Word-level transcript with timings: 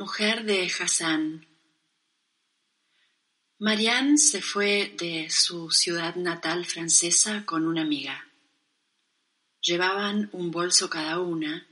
Mujer 0.00 0.44
de 0.46 0.64
Hassan. 0.66 1.46
Marianne 3.58 4.16
se 4.16 4.40
fue 4.40 4.94
de 4.96 5.28
su 5.28 5.70
ciudad 5.70 6.14
natal 6.14 6.64
francesa 6.64 7.44
con 7.44 7.66
una 7.66 7.82
amiga. 7.82 8.26
Llevaban 9.60 10.30
un 10.32 10.50
bolso 10.50 10.88
cada 10.88 11.18
una, 11.18 11.68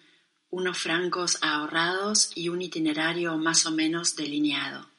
unos 0.50 0.76
francos 0.76 1.38
ahorrados 1.40 2.32
y 2.34 2.50
un 2.50 2.60
itinerario 2.60 3.38
más 3.38 3.64
o 3.64 3.70
menos 3.70 4.14
delineado. 4.14 4.90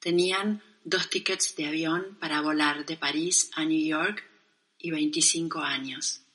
Tenían 0.00 0.64
dos 0.82 1.08
tickets 1.08 1.54
de 1.54 1.68
avión 1.68 2.18
para 2.18 2.40
volar 2.40 2.84
de 2.84 2.96
París 2.96 3.48
a 3.54 3.64
New 3.64 3.86
York 3.86 4.24
y 4.76 4.90
25 4.90 5.60
años. 5.60 6.25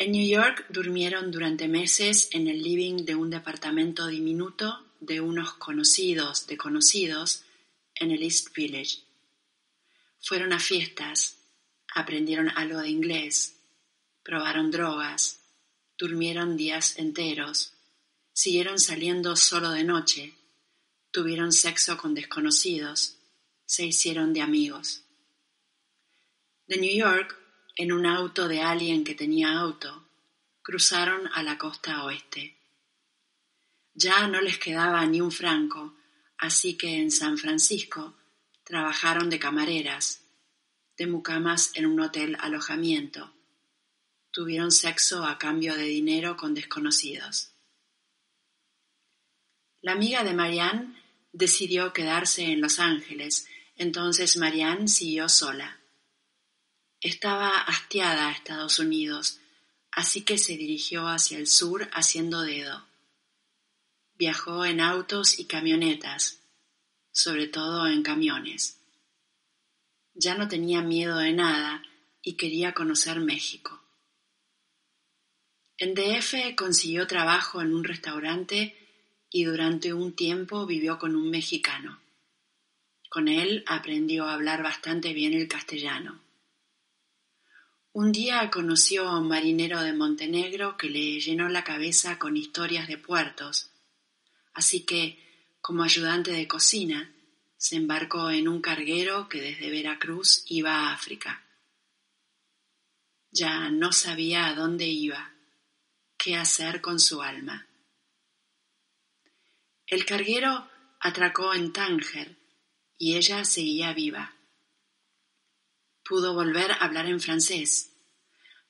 En 0.00 0.12
New 0.12 0.24
York 0.24 0.64
durmieron 0.68 1.32
durante 1.32 1.66
meses 1.66 2.28
en 2.30 2.46
el 2.46 2.62
living 2.62 3.04
de 3.04 3.16
un 3.16 3.30
departamento 3.30 4.06
diminuto 4.06 4.86
de 5.00 5.20
unos 5.20 5.54
conocidos 5.54 6.46
de 6.46 6.56
conocidos 6.56 7.42
en 7.96 8.12
el 8.12 8.22
East 8.22 8.54
Village. 8.54 9.00
Fueron 10.20 10.52
a 10.52 10.60
fiestas, 10.60 11.38
aprendieron 11.92 12.48
algo 12.50 12.78
de 12.78 12.90
inglés, 12.90 13.56
probaron 14.22 14.70
drogas, 14.70 15.40
durmieron 15.98 16.56
días 16.56 16.96
enteros, 16.96 17.72
siguieron 18.32 18.78
saliendo 18.78 19.34
solo 19.34 19.70
de 19.70 19.82
noche, 19.82 20.32
tuvieron 21.10 21.50
sexo 21.50 21.98
con 21.98 22.14
desconocidos, 22.14 23.16
se 23.66 23.86
hicieron 23.86 24.32
de 24.32 24.42
amigos. 24.42 25.02
De 26.68 26.76
New 26.76 26.96
York 26.96 27.36
en 27.78 27.92
un 27.92 28.06
auto 28.06 28.48
de 28.48 28.60
alguien 28.60 29.04
que 29.04 29.14
tenía 29.14 29.52
auto, 29.52 30.08
cruzaron 30.62 31.28
a 31.32 31.44
la 31.44 31.56
costa 31.56 32.04
oeste. 32.04 32.56
Ya 33.94 34.26
no 34.26 34.40
les 34.40 34.58
quedaba 34.58 35.06
ni 35.06 35.20
un 35.20 35.30
franco, 35.30 35.94
así 36.38 36.76
que 36.76 37.00
en 37.00 37.12
San 37.12 37.38
Francisco 37.38 38.16
trabajaron 38.64 39.30
de 39.30 39.38
camareras, 39.38 40.24
de 40.96 41.06
mucamas 41.06 41.70
en 41.74 41.86
un 41.86 42.00
hotel 42.00 42.36
alojamiento. 42.40 43.32
Tuvieron 44.32 44.72
sexo 44.72 45.24
a 45.24 45.38
cambio 45.38 45.76
de 45.76 45.84
dinero 45.84 46.36
con 46.36 46.54
desconocidos. 46.54 47.52
La 49.82 49.92
amiga 49.92 50.24
de 50.24 50.34
Marianne 50.34 51.00
decidió 51.32 51.92
quedarse 51.92 52.42
en 52.50 52.60
Los 52.60 52.80
Ángeles, 52.80 53.46
entonces 53.76 54.36
Marianne 54.36 54.88
siguió 54.88 55.28
sola. 55.28 55.77
Estaba 57.00 57.58
hastiada 57.60 58.28
a 58.28 58.32
Estados 58.32 58.80
Unidos, 58.80 59.38
así 59.92 60.24
que 60.24 60.36
se 60.36 60.56
dirigió 60.56 61.06
hacia 61.06 61.38
el 61.38 61.46
sur 61.46 61.88
haciendo 61.92 62.42
dedo. 62.42 62.86
Viajó 64.14 64.64
en 64.64 64.80
autos 64.80 65.38
y 65.38 65.44
camionetas, 65.44 66.40
sobre 67.12 67.46
todo 67.46 67.86
en 67.86 68.02
camiones. 68.02 68.80
Ya 70.14 70.34
no 70.34 70.48
tenía 70.48 70.82
miedo 70.82 71.18
de 71.18 71.32
nada 71.32 71.84
y 72.20 72.36
quería 72.36 72.74
conocer 72.74 73.20
México. 73.20 73.80
En 75.76 75.94
DF 75.94 76.56
consiguió 76.56 77.06
trabajo 77.06 77.62
en 77.62 77.72
un 77.72 77.84
restaurante 77.84 78.74
y 79.30 79.44
durante 79.44 79.94
un 79.94 80.16
tiempo 80.16 80.66
vivió 80.66 80.98
con 80.98 81.14
un 81.14 81.30
mexicano. 81.30 82.00
Con 83.08 83.28
él 83.28 83.62
aprendió 83.68 84.24
a 84.26 84.34
hablar 84.34 84.64
bastante 84.64 85.12
bien 85.12 85.32
el 85.34 85.46
castellano. 85.46 86.27
Un 87.92 88.12
día 88.12 88.50
conoció 88.50 89.08
a 89.08 89.18
un 89.18 89.28
marinero 89.28 89.82
de 89.82 89.92
Montenegro 89.92 90.76
que 90.76 90.90
le 90.90 91.20
llenó 91.20 91.48
la 91.48 91.64
cabeza 91.64 92.18
con 92.18 92.36
historias 92.36 92.86
de 92.86 92.98
puertos, 92.98 93.70
así 94.52 94.84
que, 94.84 95.18
como 95.60 95.82
ayudante 95.82 96.30
de 96.30 96.46
cocina, 96.46 97.14
se 97.56 97.76
embarcó 97.76 98.30
en 98.30 98.46
un 98.46 98.60
carguero 98.60 99.28
que 99.28 99.40
desde 99.40 99.70
Veracruz 99.70 100.44
iba 100.46 100.72
a 100.74 100.92
África. 100.92 101.44
Ya 103.30 103.70
no 103.70 103.90
sabía 103.92 104.46
a 104.46 104.54
dónde 104.54 104.86
iba, 104.86 105.34
qué 106.16 106.36
hacer 106.36 106.80
con 106.80 107.00
su 107.00 107.22
alma. 107.22 107.66
El 109.86 110.04
carguero 110.04 110.68
atracó 111.00 111.54
en 111.54 111.72
Tánger 111.72 112.36
y 112.98 113.16
ella 113.16 113.44
seguía 113.44 113.92
viva. 113.94 114.37
Pudo 116.08 116.32
volver 116.32 116.72
a 116.72 116.76
hablar 116.76 117.04
en 117.04 117.20
francés. 117.20 117.92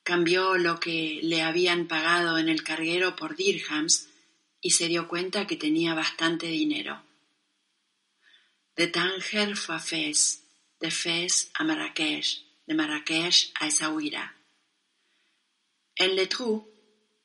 Cambió 0.03 0.59
lo 0.59 0.81
que 0.81 1.21
le 1.23 1.43
habían 1.43 1.87
pagado 1.87 2.37
en 2.37 2.49
el 2.49 2.65
carguero 2.65 3.15
por 3.15 3.37
dirhams 3.37 4.09
y 4.61 4.71
se 4.71 4.89
dio 4.89 5.07
cuenta 5.07 5.47
que 5.47 5.57
tenía 5.57 5.95
bastante 5.95 6.47
dinero. 6.47 7.01
De 8.75 8.89
Tánger 8.89 9.57
fue 9.57 9.77
a 9.77 9.79
Fez, 9.79 10.43
de 10.81 10.91
Fez 10.91 11.53
a 11.55 11.63
Marrakech, 11.63 12.43
de 12.67 12.75
Marrakech 12.75 13.53
a 13.61 13.69
Essaouira. 13.69 14.35
En 15.95 16.17
Le 16.17 16.27
Trou, 16.27 16.69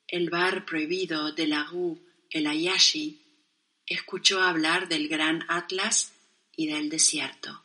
el 0.08 0.30
bar 0.30 0.64
prohibido 0.64 1.32
de 1.32 1.48
la 1.48 1.64
rue 1.64 1.98
El 2.30 2.46
Ayashi, 2.46 3.20
escuchó 3.88 4.44
hablar 4.44 4.88
del 4.90 5.08
gran 5.08 5.44
Atlas 5.48 6.14
y 6.56 6.68
del 6.68 6.90
desierto. 6.90 7.64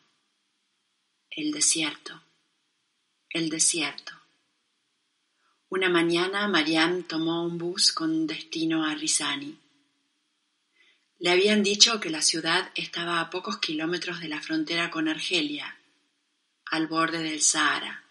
El 1.29 1.53
desierto 1.53 2.23
el 3.31 3.51
desierto. 3.51 4.13
Una 5.69 5.91
mañana 5.91 6.49
Marianne 6.49 7.03
tomó 7.03 7.45
un 7.45 7.59
bus 7.59 7.93
con 7.93 8.27
destino 8.27 8.87
a 8.87 8.95
Rizani. 8.95 9.59
Le 11.19 11.31
habían 11.31 11.63
dicho 11.63 12.01
que 12.01 12.09
la 12.09 12.23
ciudad 12.23 12.71
estaba 12.75 13.21
a 13.21 13.29
pocos 13.29 13.59
kilómetros 13.59 14.21
de 14.21 14.29
la 14.29 14.41
frontera 14.41 14.91
con 14.91 15.09
Argelia, 15.09 15.79
al 16.65 16.87
borde 16.87 17.23
del 17.23 17.43
Sahara. 17.43 18.05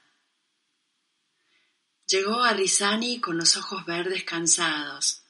Llegó 2.05 2.43
a 2.43 2.53
Rizani 2.53 3.19
con 3.19 3.37
los 3.37 3.57
ojos 3.57 3.85
verdes 3.85 4.23
cansados, 4.23 5.23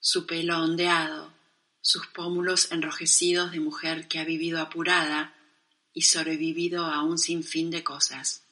su 0.00 0.26
pelo 0.26 0.62
ondeado, 0.62 1.32
sus 1.80 2.06
pómulos 2.08 2.72
enrojecidos 2.72 3.52
de 3.52 3.60
mujer 3.60 4.08
que 4.08 4.18
ha 4.18 4.24
vivido 4.24 4.60
apurada 4.60 5.34
y 5.92 6.02
sobrevivido 6.02 6.84
a 6.86 7.02
un 7.02 7.16
sinfín 7.16 7.70
de 7.70 7.84
cosas. 7.84 8.44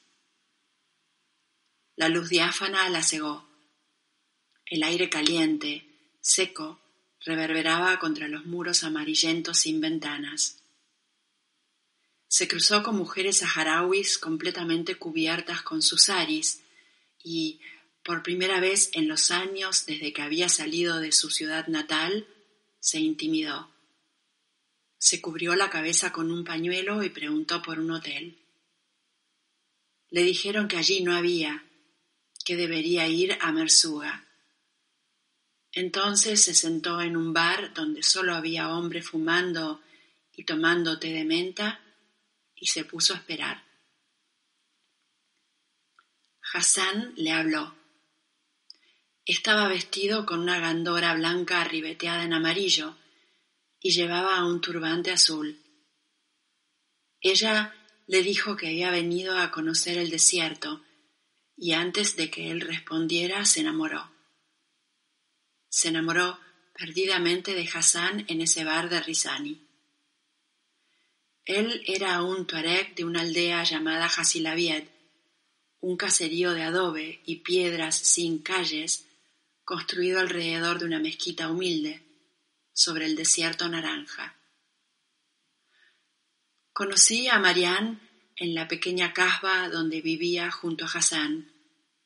La 1.99 2.07
luz 2.07 2.29
diáfana 2.29 2.87
la 2.87 3.03
cegó. 3.03 3.45
El 4.65 4.83
aire 4.83 5.09
caliente, 5.09 5.85
seco, 6.21 6.79
reverberaba 7.25 7.99
contra 7.99 8.29
los 8.29 8.45
muros 8.45 8.85
amarillentos 8.85 9.59
sin 9.59 9.81
ventanas. 9.81 10.63
Se 12.29 12.47
cruzó 12.47 12.83
con 12.83 12.95
mujeres 12.95 13.39
saharauis 13.39 14.17
completamente 14.17 14.95
cubiertas 14.95 15.61
con 15.61 15.81
sus 15.81 16.03
saris 16.03 16.63
y, 17.21 17.59
por 18.01 18.23
primera 18.23 18.61
vez 18.61 18.91
en 18.93 19.09
los 19.09 19.29
años 19.29 19.85
desde 19.85 20.13
que 20.13 20.21
había 20.21 20.47
salido 20.47 21.01
de 21.01 21.11
su 21.11 21.29
ciudad 21.29 21.67
natal, 21.67 22.29
se 22.79 23.01
intimidó. 23.01 23.75
Se 24.97 25.19
cubrió 25.19 25.53
la 25.57 25.69
cabeza 25.69 26.13
con 26.13 26.31
un 26.31 26.45
pañuelo 26.45 27.03
y 27.03 27.09
preguntó 27.09 27.61
por 27.61 27.77
un 27.77 27.91
hotel. 27.91 28.39
Le 30.11 30.23
dijeron 30.23 30.69
que 30.69 30.77
allí 30.77 31.01
no 31.01 31.13
había, 31.13 31.65
que 32.49 32.55
debería 32.55 33.07
ir 33.07 33.37
a 33.41 33.51
Mersuga. 33.51 34.25
Entonces 35.71 36.43
se 36.43 36.55
sentó 36.55 36.99
en 36.99 37.15
un 37.15 37.31
bar 37.31 37.75
donde 37.75 38.01
solo 38.01 38.33
había 38.33 38.69
hombres 38.69 39.05
fumando 39.07 39.83
y 40.33 40.45
tomando 40.45 40.97
té 40.97 41.13
de 41.13 41.25
menta 41.25 41.79
y 42.55 42.65
se 42.65 42.85
puso 42.85 43.13
a 43.13 43.17
esperar. 43.17 43.63
Hassan 46.51 47.13
le 47.17 47.33
habló. 47.33 47.75
Estaba 49.25 49.67
vestido 49.67 50.25
con 50.25 50.39
una 50.39 50.59
gandora 50.59 51.13
blanca 51.13 51.63
ribeteada 51.65 52.23
en 52.23 52.33
amarillo 52.33 52.97
y 53.79 53.91
llevaba 53.91 54.43
un 54.43 54.59
turbante 54.59 55.11
azul. 55.11 55.61
Ella 57.21 57.75
le 58.07 58.23
dijo 58.23 58.55
que 58.55 58.69
había 58.69 58.89
venido 58.89 59.37
a 59.37 59.51
conocer 59.51 59.99
el 59.99 60.09
desierto 60.09 60.83
y 61.59 61.73
antes 61.73 62.15
de 62.15 62.31
que 62.31 62.51
él 62.51 62.61
respondiera 62.61 63.45
se 63.45 63.59
enamoró. 63.59 64.09
Se 65.67 65.89
enamoró 65.89 66.39
perdidamente 66.73 67.53
de 67.53 67.69
Hassan 67.71 68.23
en 68.29 68.41
ese 68.41 68.63
bar 68.63 68.89
de 68.89 69.01
Rizani. 69.01 69.67
Él 71.43 71.83
era 71.85 72.23
un 72.23 72.47
tuareg 72.47 72.95
de 72.95 73.03
una 73.03 73.21
aldea 73.21 73.63
llamada 73.63 74.05
Hasilaviet, 74.05 74.89
un 75.81 75.97
caserío 75.97 76.53
de 76.53 76.63
adobe 76.63 77.21
y 77.25 77.37
piedras 77.37 77.95
sin 77.95 78.39
calles 78.39 79.05
construido 79.65 80.19
alrededor 80.19 80.79
de 80.79 80.85
una 80.85 80.99
mezquita 80.99 81.49
humilde 81.49 82.01
sobre 82.71 83.05
el 83.05 83.15
desierto 83.15 83.67
naranja. 83.67 84.35
Conocí 86.71 87.27
a 87.27 87.39
Marianne 87.39 87.99
en 88.39 88.55
la 88.55 88.69
pequeña 88.69 89.13
casba 89.13 89.67
donde 89.67 90.01
vivía 90.01 90.49
junto 90.49 90.85
a 90.85 90.87
Hassan, 90.87 91.51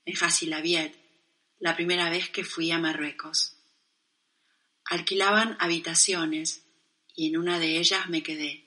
en 0.03 0.15
Hasilaviet, 0.19 0.95
la 1.59 1.75
primera 1.75 2.09
vez 2.09 2.29
que 2.29 2.43
fui 2.43 2.71
a 2.71 2.79
Marruecos. 2.79 3.55
Alquilaban 4.85 5.55
habitaciones 5.59 6.65
y 7.15 7.29
en 7.29 7.37
una 7.37 7.59
de 7.59 7.77
ellas 7.77 8.09
me 8.09 8.23
quedé. 8.23 8.65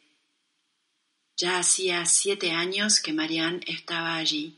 Ya 1.37 1.59
hacía 1.59 2.07
siete 2.07 2.53
años 2.53 3.01
que 3.01 3.13
Marianne 3.13 3.61
estaba 3.67 4.15
allí. 4.17 4.57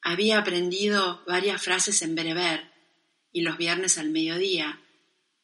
Había 0.00 0.38
aprendido 0.38 1.22
varias 1.26 1.60
frases 1.60 2.00
en 2.02 2.14
bereber 2.14 2.72
y 3.32 3.42
los 3.42 3.58
viernes 3.58 3.98
al 3.98 4.10
mediodía, 4.10 4.80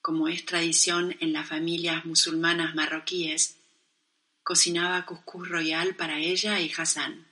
como 0.01 0.29
es 0.29 0.47
tradición 0.47 1.17
en 1.21 1.33
las 1.33 1.49
familias 1.49 2.05
musulmanas 2.05 2.75
marroquíes, 2.75 3.60
cocinaba 4.51 5.07
cuscús 5.07 5.49
royal 5.49 5.95
para 5.95 6.19
ella 6.19 6.59
y 6.59 6.73
Hassan. 6.77 7.25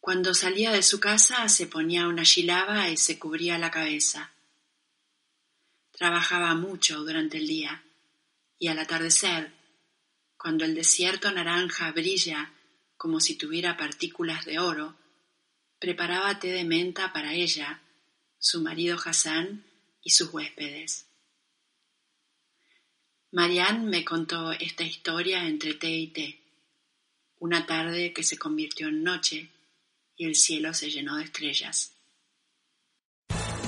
Cuando 0.00 0.34
salía 0.34 0.72
de 0.72 0.82
su 0.82 0.98
casa 0.98 1.48
se 1.48 1.68
ponía 1.68 2.08
una 2.08 2.24
shilaba 2.24 2.88
y 2.88 2.96
se 2.96 3.20
cubría 3.20 3.56
la 3.56 3.70
cabeza. 3.70 4.32
Trabajaba 5.92 6.56
mucho 6.56 7.04
durante 7.04 7.38
el 7.38 7.46
día 7.46 7.84
y 8.58 8.66
al 8.66 8.80
atardecer, 8.80 9.52
cuando 10.36 10.64
el 10.64 10.74
desierto 10.74 11.30
naranja 11.30 11.92
brilla 11.92 12.50
como 12.96 13.20
si 13.20 13.36
tuviera 13.36 13.76
partículas 13.76 14.44
de 14.46 14.58
oro, 14.58 14.96
preparaba 15.78 16.40
té 16.40 16.48
de 16.48 16.64
menta 16.64 17.12
para 17.12 17.32
ella, 17.32 17.80
su 18.40 18.60
marido 18.60 18.98
Hassan 18.98 19.64
y 20.02 20.10
sus 20.10 20.34
huéspedes. 20.34 21.06
Marianne 23.34 23.90
me 23.90 24.04
contó 24.04 24.52
esta 24.52 24.84
historia 24.84 25.44
entre 25.44 25.74
té 25.74 25.90
y 25.90 26.06
té, 26.06 26.38
una 27.40 27.66
tarde 27.66 28.12
que 28.12 28.22
se 28.22 28.38
convirtió 28.38 28.86
en 28.86 29.02
noche 29.02 29.50
y 30.16 30.26
el 30.26 30.36
cielo 30.36 30.72
se 30.72 30.88
llenó 30.88 31.16
de 31.16 31.24
estrellas. 31.24 31.93